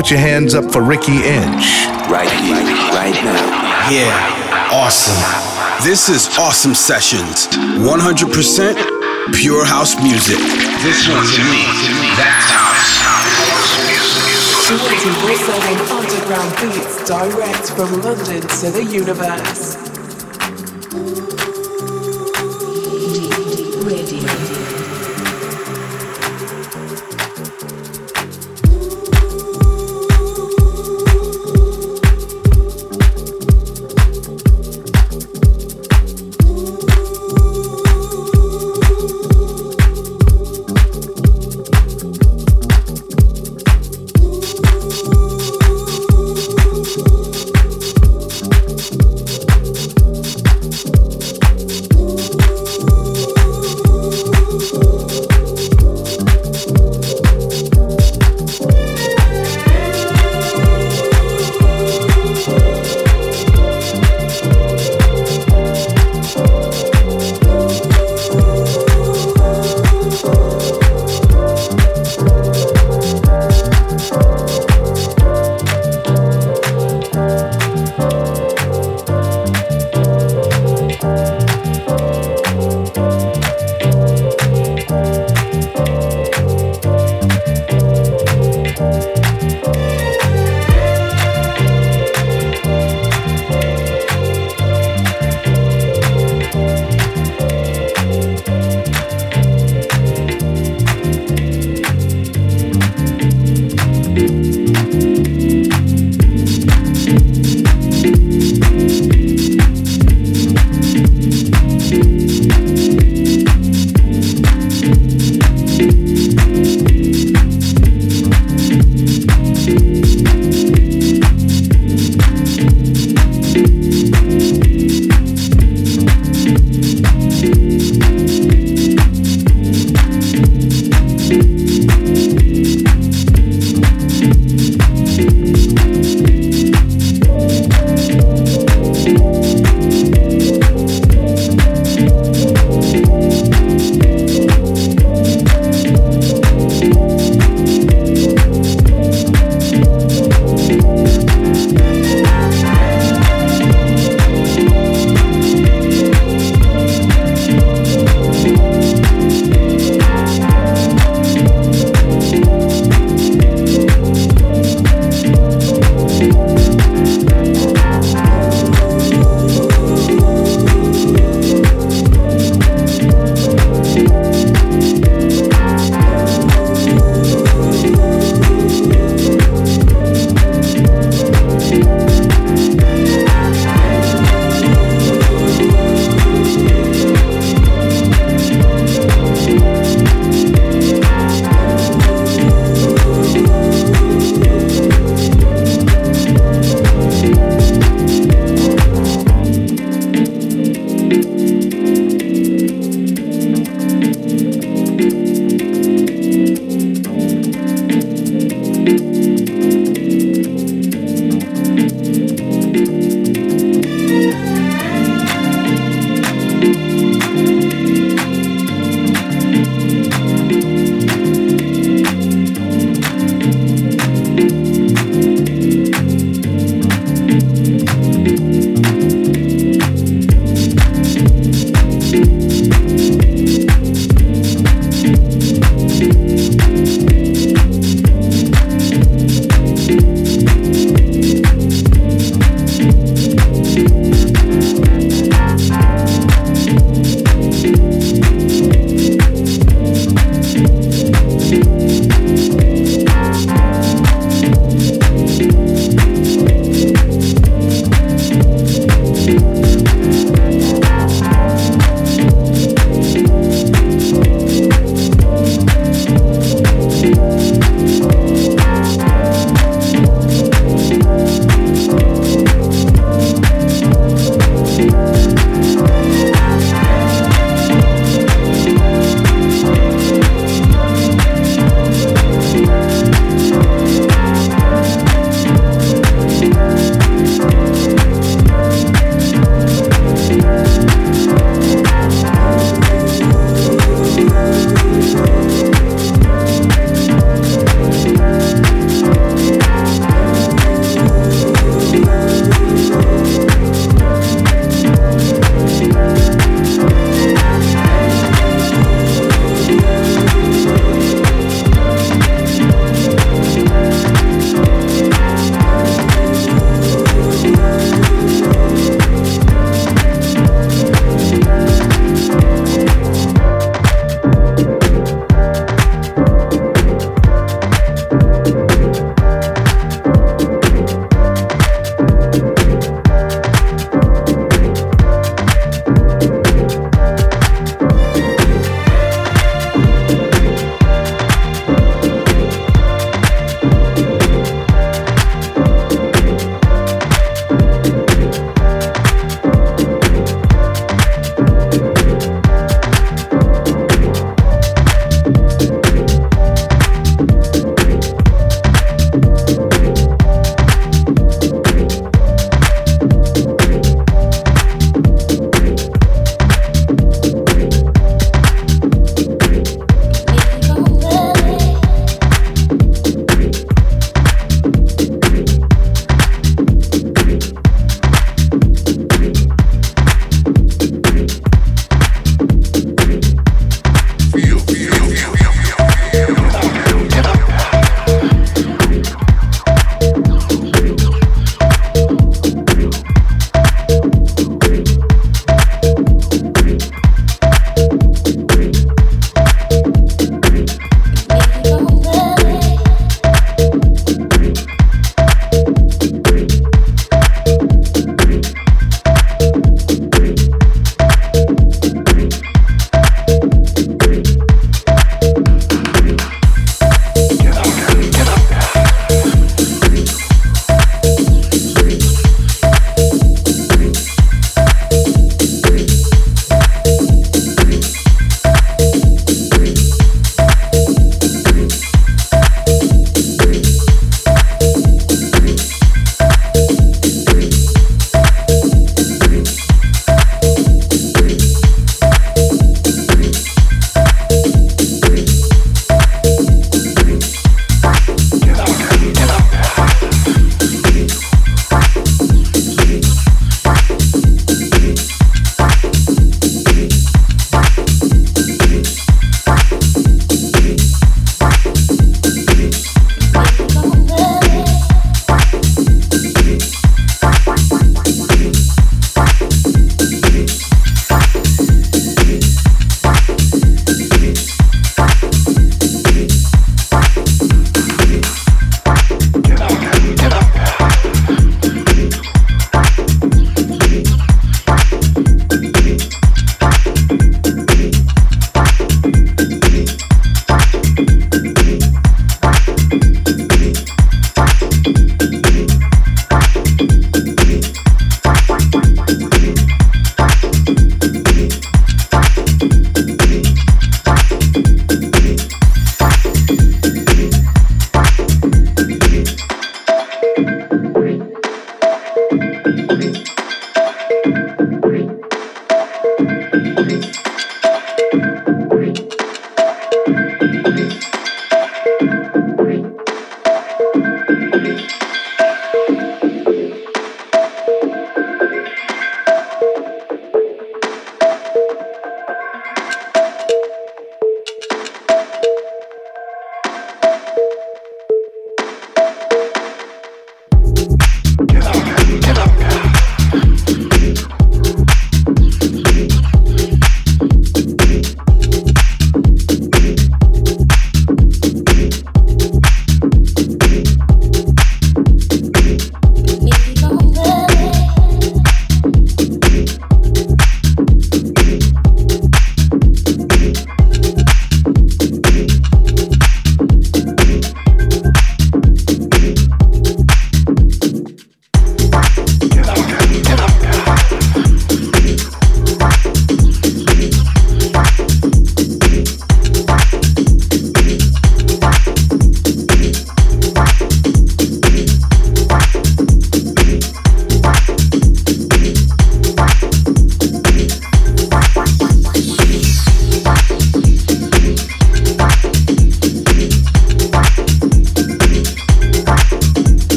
[0.00, 1.84] put your hands up for Ricky Inch.
[2.08, 2.56] Right here,
[2.96, 3.90] right now.
[3.92, 5.20] Yeah, awesome.
[5.84, 7.48] This is Awesome Sessions.
[7.48, 10.38] 100% pure house music.
[10.80, 11.68] This one to me,
[12.16, 12.96] that's house.
[15.22, 15.44] We're
[15.92, 19.89] underground beats direct from London to the universe.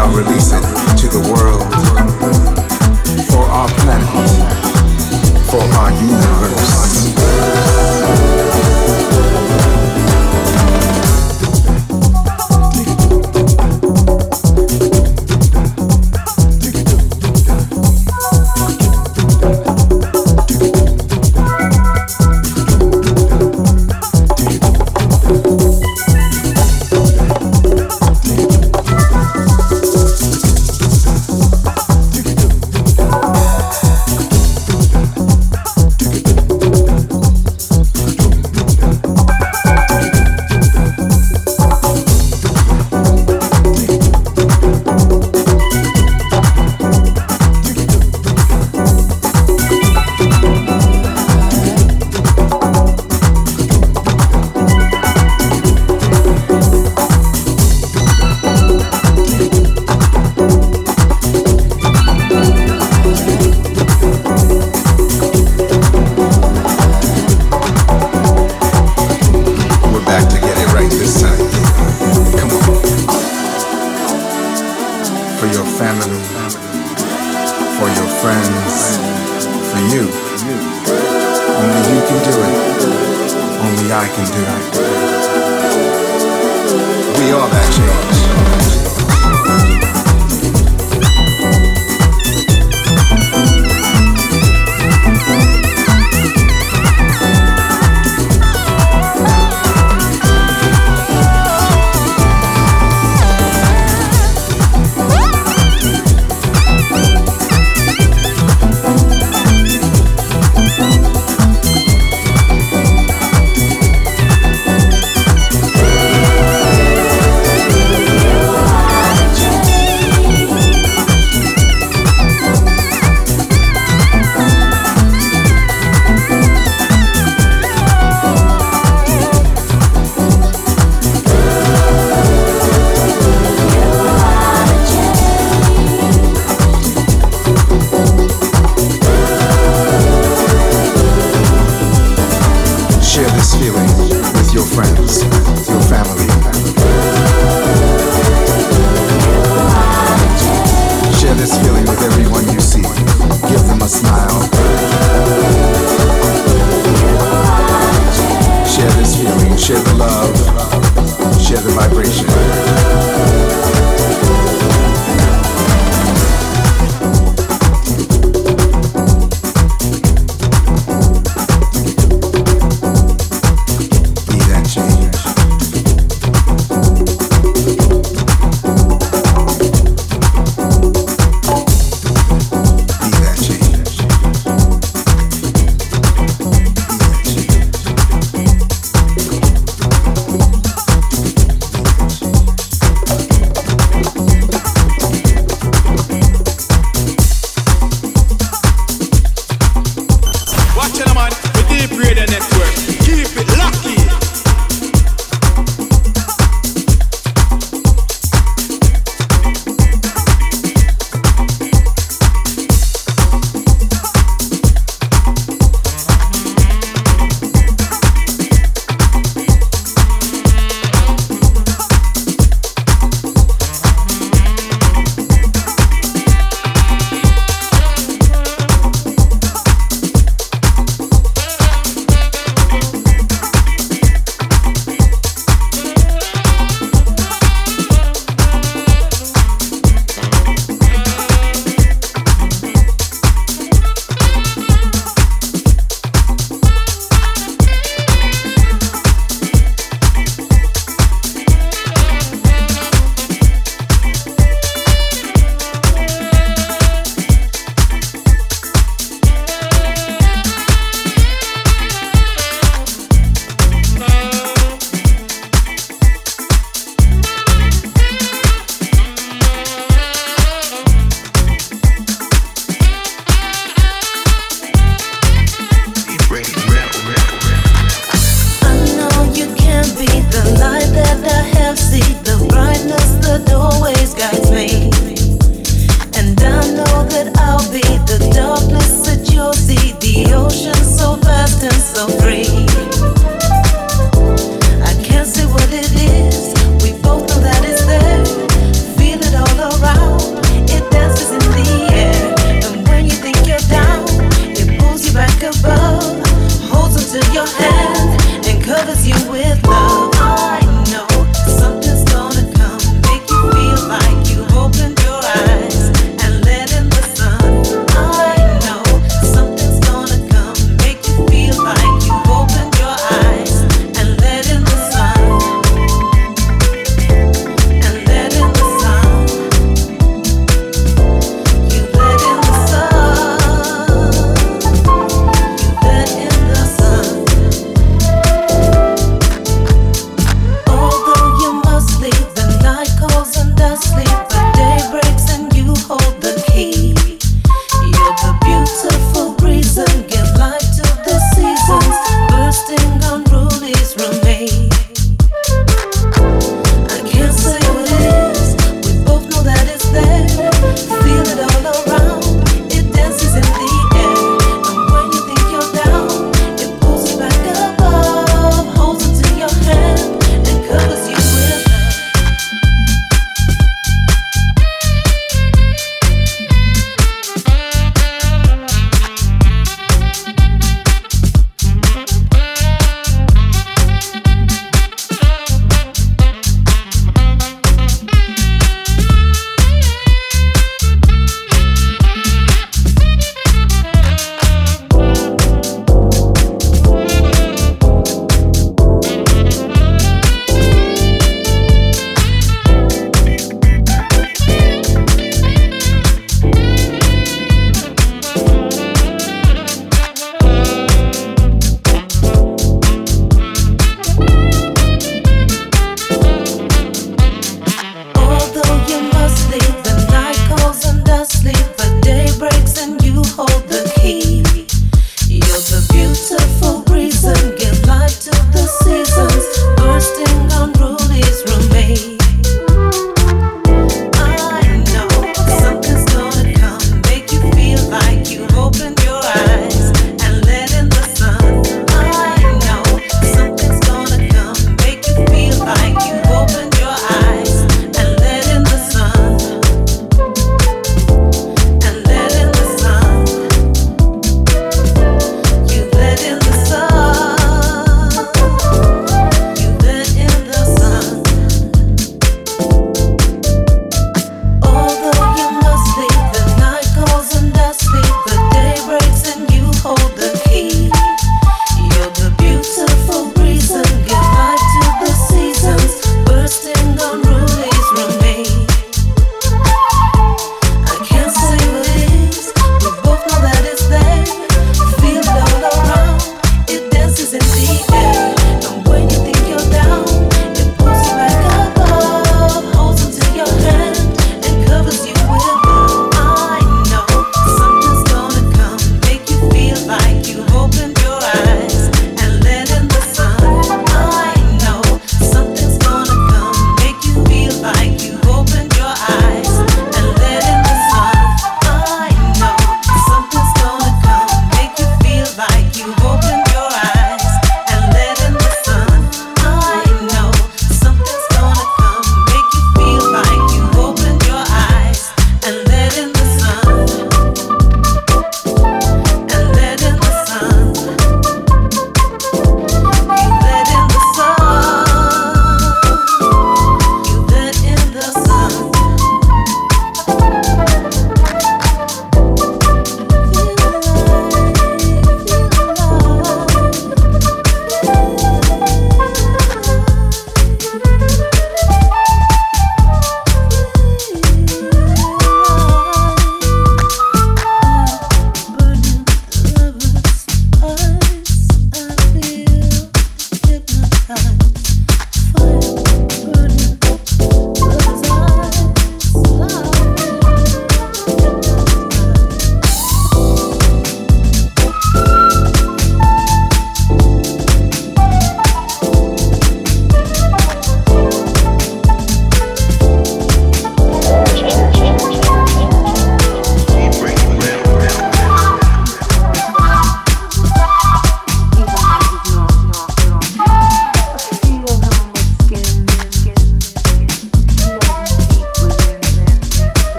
[0.00, 0.62] shall release it
[0.96, 1.60] to the world
[3.28, 4.08] for our planet,
[5.50, 7.09] for our universe.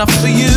[0.00, 0.49] Enough for you.